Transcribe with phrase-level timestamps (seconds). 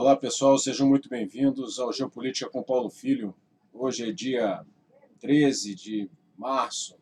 [0.00, 3.34] Olá pessoal, sejam muito bem-vindos ao Geopolítica com Paulo Filho.
[3.70, 4.64] Hoje é dia
[5.20, 6.96] 13 de março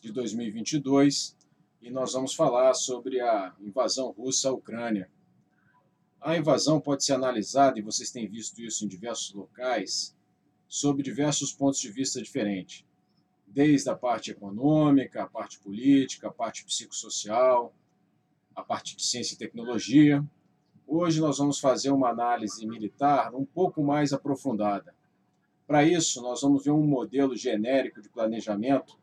[0.00, 1.36] de 2022
[1.82, 5.10] e nós vamos falar sobre a invasão russa à Ucrânia.
[6.18, 10.16] A invasão pode ser analisada, e vocês têm visto isso em diversos locais,
[10.66, 12.82] sob diversos pontos de vista diferentes.
[13.46, 17.74] Desde a parte econômica, a parte política, a parte psicossocial,
[18.56, 20.26] a parte de ciência e tecnologia,
[20.90, 24.94] Hoje nós vamos fazer uma análise militar um pouco mais aprofundada.
[25.66, 28.98] Para isso, nós vamos ver um modelo genérico de planejamento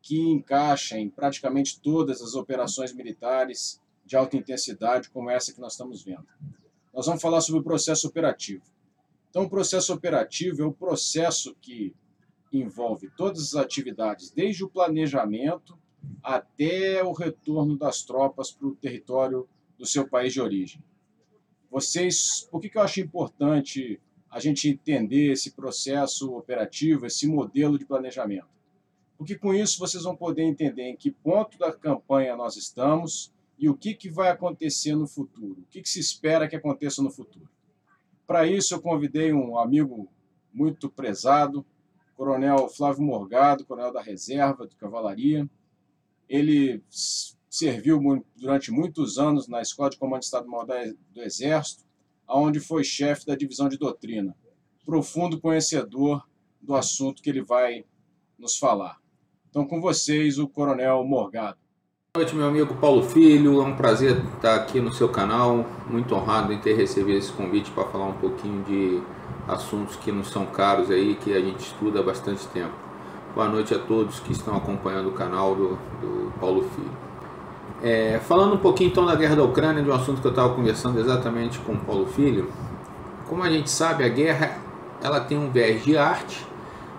[0.00, 5.72] que encaixa em praticamente todas as operações militares de alta intensidade, como essa que nós
[5.72, 6.26] estamos vendo.
[6.90, 8.64] Nós vamos falar sobre o processo operativo.
[9.28, 11.94] Então, o processo operativo é o processo que
[12.50, 15.78] envolve todas as atividades, desde o planejamento
[16.22, 20.82] até o retorno das tropas para o território do seu país de origem.
[21.70, 24.00] Vocês, por que, que eu acho importante
[24.30, 28.48] a gente entender esse processo operativo, esse modelo de planejamento?
[29.16, 33.68] Porque com isso vocês vão poder entender em que ponto da campanha nós estamos e
[33.68, 37.10] o que, que vai acontecer no futuro, o que, que se espera que aconteça no
[37.10, 37.48] futuro.
[38.26, 40.08] Para isso, eu convidei um amigo
[40.52, 41.64] muito prezado,
[42.16, 45.48] Coronel Flávio Morgado, coronel da reserva de cavalaria.
[46.28, 46.82] Ele
[47.56, 47.98] serviu
[48.36, 50.66] durante muitos anos na Escola de Comando de Estado-Maior
[51.14, 51.84] do Exército,
[52.28, 54.36] onde foi chefe da divisão de doutrina.
[54.84, 56.22] Profundo conhecedor
[56.60, 57.84] do assunto que ele vai
[58.38, 58.98] nos falar.
[59.48, 61.56] Então, com vocês, o Coronel Morgado.
[62.14, 63.62] Boa noite, meu amigo Paulo Filho.
[63.62, 65.64] É um prazer estar aqui no seu canal.
[65.88, 69.02] Muito honrado em ter recebido esse convite para falar um pouquinho de
[69.48, 72.74] assuntos que nos são caros aí, que a gente estuda há bastante tempo.
[73.34, 75.68] Boa noite a todos que estão acompanhando o canal do,
[76.00, 77.05] do Paulo Filho.
[77.82, 80.54] É, falando um pouquinho então da guerra da Ucrânia, de um assunto que eu estava
[80.54, 82.50] conversando exatamente com o Paulo Filho,
[83.28, 84.58] como a gente sabe, a guerra
[85.02, 86.46] ela tem um viés de arte,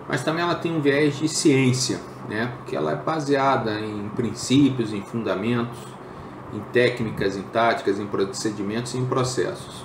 [0.08, 2.52] mas também ela tem um viés de ciência, né?
[2.58, 5.78] porque ela é baseada em princípios, em fundamentos,
[6.52, 9.84] em técnicas, em táticas, em procedimentos e em processos.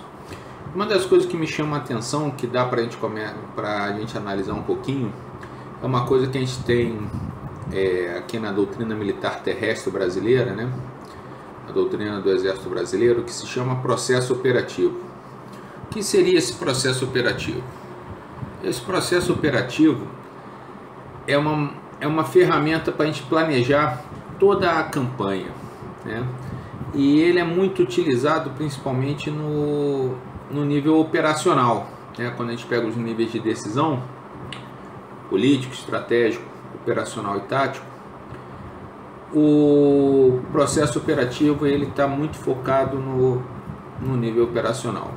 [0.73, 2.97] Uma das coisas que me chama a atenção, que dá para gente,
[3.57, 5.13] a gente analisar um pouquinho,
[5.81, 6.99] é uma coisa que a gente tem
[7.73, 10.71] é, aqui na doutrina militar terrestre brasileira, né?
[11.67, 14.99] a doutrina do Exército Brasileiro, que se chama processo operativo.
[15.85, 17.63] O que seria esse processo operativo?
[18.63, 20.07] Esse processo operativo
[21.27, 24.03] é uma, é uma ferramenta para a gente planejar
[24.39, 25.47] toda a campanha.
[26.05, 26.23] Né?
[26.93, 30.15] E ele é muito utilizado principalmente no,
[30.51, 31.89] no nível operacional.
[32.17, 32.31] Né?
[32.35, 34.03] Quando a gente pega os níveis de decisão,
[35.29, 37.85] político, estratégico, operacional e tático,
[39.33, 43.41] o processo operativo ele está muito focado no,
[43.99, 45.11] no nível operacional.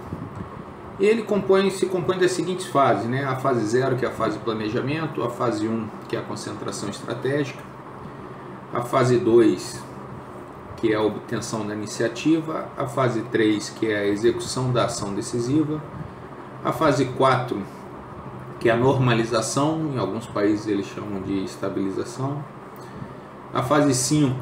[0.99, 3.25] Ele compõe, se compõe das seguintes fases, né?
[3.25, 6.23] a fase 0, que é a fase planejamento, a fase 1, um, que é a
[6.23, 7.63] concentração estratégica,
[8.73, 9.85] a fase 2,
[10.79, 15.15] que é a obtenção da iniciativa, a fase 3, que é a execução da ação
[15.15, 15.83] decisiva,
[16.65, 17.63] a fase 4,
[18.67, 22.45] que é a normalização, em alguns países eles chamam de estabilização.
[23.55, 24.35] A fase 5,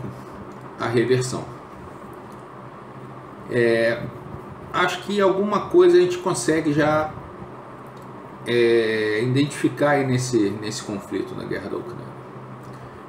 [0.81, 1.45] a reversão.
[3.51, 4.01] É,
[4.73, 7.13] acho que alguma coisa a gente consegue já
[8.47, 12.15] é, identificar nesse, nesse conflito na guerra da Ucrânia.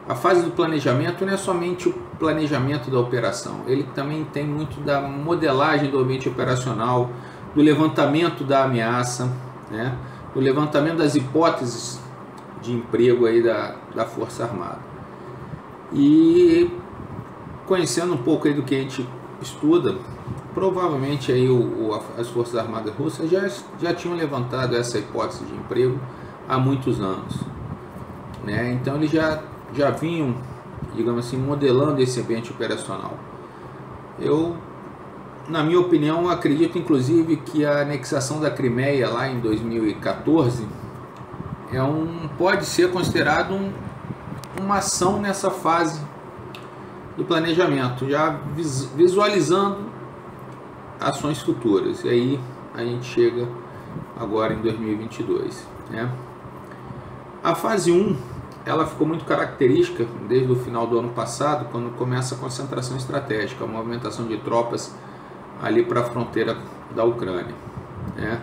[0.10, 4.82] A fase do planejamento não é somente o planejamento da operação, ele também tem muito
[4.82, 7.10] da modelagem do ambiente operacional,
[7.56, 9.32] do levantamento da ameaça,
[9.72, 9.98] né?
[10.36, 12.00] O levantamento das hipóteses
[12.62, 14.80] de emprego aí da, da Força Armada.
[15.94, 16.70] E
[17.66, 19.08] conhecendo um pouco aí do que a gente
[19.42, 19.96] estuda,
[20.54, 23.48] provavelmente aí o, o, as Forças Armadas Russas já,
[23.80, 26.00] já tinham levantado essa hipótese de emprego
[26.48, 27.40] há muitos anos.
[28.44, 28.74] Né?
[28.74, 29.42] Então eles já,
[29.74, 30.36] já vinham,
[30.96, 33.18] digamos assim, modelando esse ambiente operacional.
[34.20, 34.56] Eu
[35.48, 40.68] na minha opinião, acredito inclusive que a anexação da Crimeia lá em 2014
[41.72, 43.72] é um, pode ser considerado um,
[44.60, 46.00] uma ação nessa fase
[47.16, 48.40] do planejamento, já
[48.96, 49.86] visualizando
[51.00, 52.04] ações futuras.
[52.04, 52.40] E aí
[52.74, 53.48] a gente chega
[54.20, 55.68] agora em 2022.
[55.90, 56.12] Né?
[57.44, 58.16] A fase 1
[58.66, 63.64] ela ficou muito característica desde o final do ano passado, quando começa a concentração estratégica,
[63.64, 64.92] a movimentação de tropas
[65.62, 66.58] ali para a fronteira
[66.96, 67.56] da Ucrânia.
[68.16, 68.42] Né?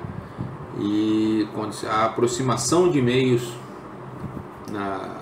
[0.79, 1.49] E
[1.89, 3.53] a aproximação de meios
[4.71, 5.17] na,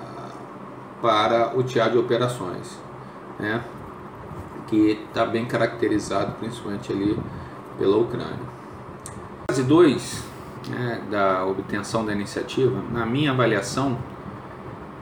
[1.03, 2.79] para o teatro de operações,
[3.39, 3.63] né?
[4.67, 7.19] que está bem caracterizado principalmente ali
[7.77, 8.39] pela Ucrânia.
[9.51, 10.25] fase 2
[10.69, 13.99] né, da obtenção da iniciativa, na minha avaliação,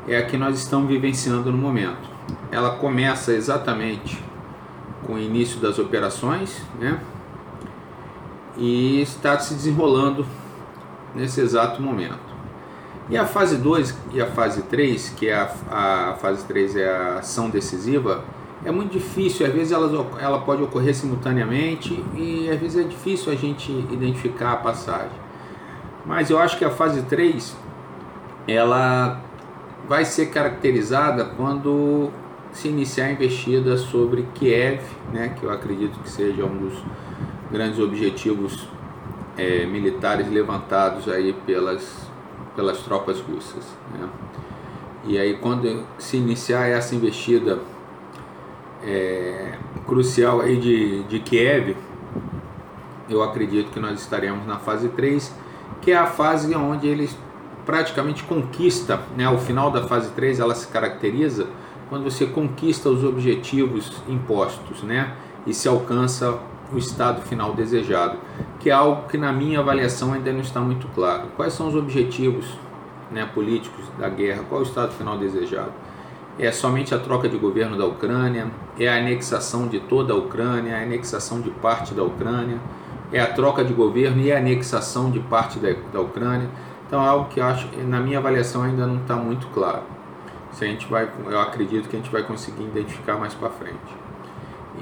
[0.07, 2.09] é a que nós estamos vivenciando no momento.
[2.51, 4.23] Ela começa exatamente
[5.09, 7.01] o início das operações, né?
[8.57, 10.27] E está se desenrolando
[11.15, 12.29] nesse exato momento.
[13.09, 16.89] E a fase 2 e a fase 3, que é a, a fase 3 é
[16.89, 18.23] a ação decisiva,
[18.65, 23.33] é muito difícil, às vezes ela, ela pode ocorrer simultaneamente e às vezes é difícil
[23.33, 25.17] a gente identificar a passagem.
[26.05, 27.57] Mas eu acho que a fase 3
[28.47, 29.21] ela
[29.89, 32.11] vai ser caracterizada quando
[32.59, 34.81] se iniciar a investida sobre Kiev,
[35.13, 36.75] né, que eu acredito que seja um dos
[37.53, 38.69] grandes objetivos
[39.37, 42.11] é, militares levantados aí pelas,
[42.57, 43.65] pelas tropas russas.
[43.95, 44.09] Né?
[45.05, 47.61] E aí quando se iniciar essa investida
[48.85, 49.55] é,
[49.87, 51.77] crucial aí de, de Kiev,
[53.09, 55.33] eu acredito que nós estaremos na fase 3,
[55.81, 57.17] que é a fase onde eles
[57.65, 61.47] praticamente conquista, né, o final da fase 3 ela se caracteriza
[61.89, 65.15] quando você conquista os objetivos impostos, né,
[65.47, 66.39] e se alcança
[66.73, 68.19] o estado final desejado,
[68.61, 71.29] que é algo que na minha avaliação ainda não está muito claro.
[71.37, 72.47] Quais são os objetivos
[73.11, 74.45] né, políticos da guerra?
[74.49, 75.73] Qual é o estado final desejado?
[76.39, 78.49] É somente a troca de governo da Ucrânia?
[78.79, 80.73] É a anexação de toda a Ucrânia?
[80.73, 82.59] É a anexação de parte da Ucrânia?
[83.13, 86.49] É a troca de governo e a anexação de parte da, da Ucrânia?
[86.87, 89.83] Então é algo que acho, na minha avaliação ainda não está muito claro.
[90.53, 93.77] Se a gente vai, eu acredito que a gente vai conseguir identificar mais para frente.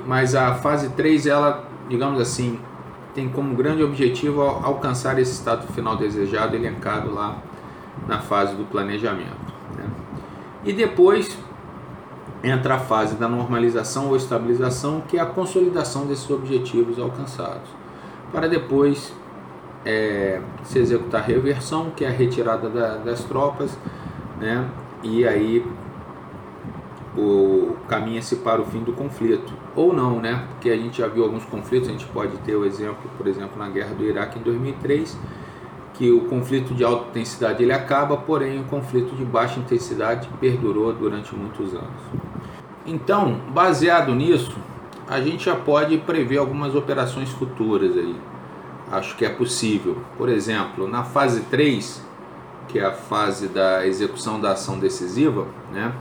[0.07, 2.59] Mas a fase 3, ela digamos assim,
[3.15, 7.39] tem como grande objetivo alcançar esse estado final desejado elencado lá
[8.07, 9.55] na fase do planejamento.
[9.77, 9.85] Né?
[10.65, 11.39] E depois
[12.43, 17.69] entra a fase da normalização ou estabilização, que é a consolidação desses objetivos alcançados,
[18.31, 19.13] para depois
[19.85, 23.77] é, se executar a reversão, que é a retirada da, das tropas,
[24.39, 24.69] né?
[25.07, 25.65] E aí
[27.17, 29.53] o caminha-se para o fim do conflito.
[29.75, 30.45] Ou não, né?
[30.49, 33.59] Porque a gente já viu alguns conflitos, a gente pode ter o exemplo, por exemplo,
[33.59, 35.19] na guerra do Iraque em 2003,
[35.95, 40.93] que o conflito de alta intensidade ele acaba, porém o conflito de baixa intensidade perdurou
[40.93, 42.03] durante muitos anos.
[42.85, 44.57] Então, baseado nisso,
[45.09, 48.17] a gente já pode prever algumas operações futuras aí.
[48.91, 49.97] Acho que é possível.
[50.17, 52.05] Por exemplo, na fase 3,
[52.69, 55.93] que é a fase da execução da ação decisiva, né?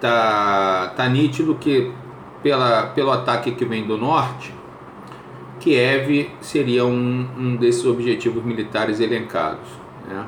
[0.00, 1.92] tá, tá nítido que
[2.42, 4.54] pela, pelo ataque que vem do norte,
[5.60, 9.68] Kiev seria um, um desses objetivos militares elencados.
[10.06, 10.26] Né?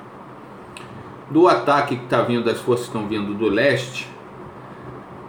[1.31, 4.09] Do ataque que está vindo, das forças que estão vindo do leste,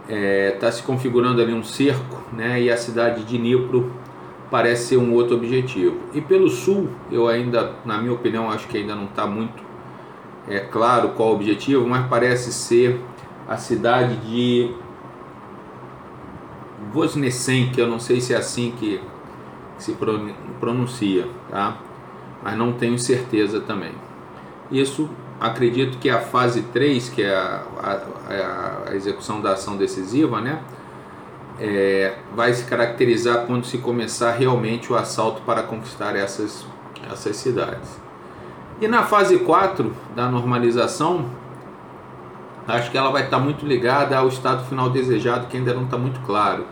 [0.02, 2.60] está é, tá se configurando ali um cerco, né?
[2.60, 3.92] e a cidade de Dnipro
[4.52, 5.96] parece ser um outro objetivo.
[6.12, 9.62] E pelo sul, eu ainda, na minha opinião, acho que ainda não está muito
[10.46, 13.00] é, claro qual o objetivo, mas parece ser
[13.48, 14.70] a cidade de
[16.92, 19.00] Vosnesen, que eu não sei se é assim que
[19.78, 19.96] se
[20.60, 21.78] pronuncia, tá?
[22.42, 23.92] mas não tenho certeza também.
[24.70, 25.08] Isso
[25.40, 30.60] acredito que a fase 3, que é a, a, a execução da ação decisiva, né?
[31.60, 36.66] É, vai se caracterizar quando se começar realmente o assalto para conquistar essas,
[37.10, 38.00] essas cidades.
[38.80, 41.26] E na fase 4 da normalização,
[42.66, 45.96] acho que ela vai estar muito ligada ao estado final desejado, que ainda não está
[45.96, 46.64] muito claro.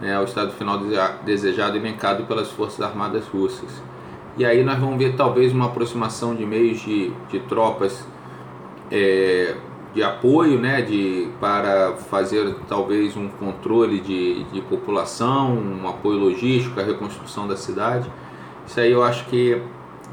[0.00, 0.80] Né, ao estado final
[1.24, 3.70] desejado elencado pelas Forças Armadas Russas.
[4.36, 8.04] E aí nós vamos ver talvez uma aproximação de meios de, de tropas
[8.90, 9.54] é,
[9.94, 16.80] de apoio né, de, para fazer talvez um controle de, de população, um apoio logístico,
[16.80, 18.10] a reconstrução da cidade.
[18.66, 19.62] Isso aí eu acho que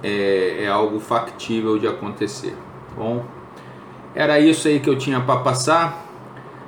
[0.04, 2.56] é, é algo factível de acontecer.
[2.96, 3.26] Bom,
[4.14, 6.06] era isso aí que eu tinha para passar.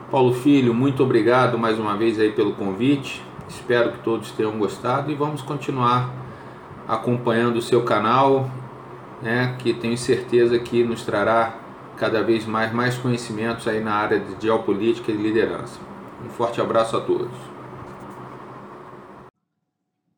[0.09, 3.23] Paulo Filho, muito obrigado mais uma vez aí pelo convite.
[3.47, 6.11] Espero que todos tenham gostado e vamos continuar
[6.87, 8.49] acompanhando o seu canal,
[9.21, 11.62] né, que tenho certeza que nos trará
[11.97, 15.79] cada vez mais mais conhecimentos aí na área de geopolítica e liderança.
[16.23, 17.35] Um forte abraço a todos.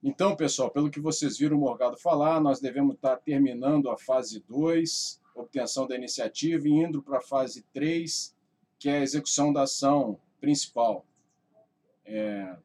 [0.04, 4.44] Então, pessoal, pelo que vocês viram o Morgado falar, nós devemos estar terminando a fase
[4.48, 8.34] 2 obtenção da iniciativa e indo para a fase 3,
[8.80, 11.06] que é a execução da ação principal.
[12.06, 12.56] É,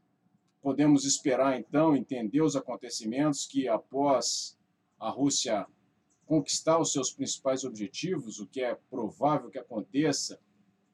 [0.62, 4.56] podemos esperar, então, entender os acontecimentos que, após
[4.98, 5.66] a Rússia
[6.30, 10.38] conquistar os seus principais objetivos, o que é provável que aconteça,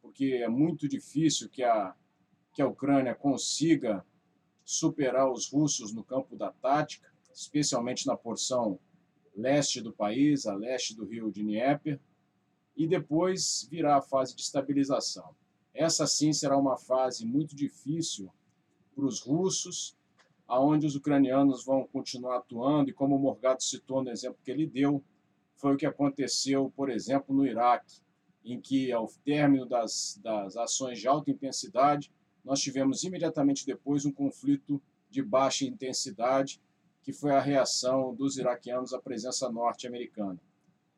[0.01, 1.95] porque é muito difícil que a,
[2.55, 4.03] que a Ucrânia consiga
[4.65, 8.81] superar os russos no campo da tática, especialmente na porção
[9.37, 12.01] leste do país, a leste do rio Dnieper,
[12.75, 15.37] e depois virá a fase de estabilização.
[15.75, 18.33] Essa sim será uma fase muito difícil
[18.95, 19.95] para os russos,
[20.49, 24.67] aonde os ucranianos vão continuar atuando, e como o Morgado citou no exemplo que ele
[24.67, 25.05] deu,
[25.57, 28.01] foi o que aconteceu, por exemplo, no Iraque,
[28.45, 32.13] em que, ao término das, das ações de alta intensidade,
[32.45, 36.61] nós tivemos imediatamente depois um conflito de baixa intensidade,
[37.03, 40.39] que foi a reação dos iraquianos à presença norte-americana.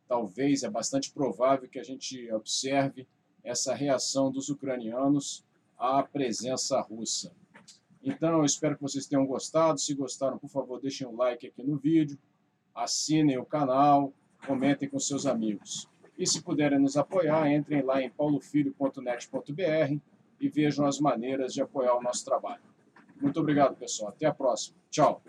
[0.06, 3.06] Talvez é bastante provável que a gente observe
[3.42, 5.44] essa reação dos ucranianos
[5.78, 7.32] à presença russa.
[8.02, 9.78] Então, eu espero que vocês tenham gostado.
[9.78, 12.18] Se gostaram, por favor, deixem um like aqui no vídeo,
[12.74, 14.12] assinem o canal,
[14.46, 15.88] comentem com seus amigos.
[16.18, 20.00] E se puderem nos apoiar, entrem lá em paulofilho.net.br
[20.40, 22.62] e vejam as maneiras de apoiar o nosso trabalho.
[23.20, 24.10] Muito obrigado, pessoal.
[24.10, 24.76] Até a próxima.
[24.90, 25.22] Tchau.